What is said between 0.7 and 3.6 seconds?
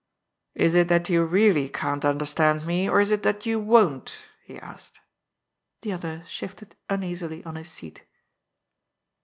it that you really can't understand me, or is it that you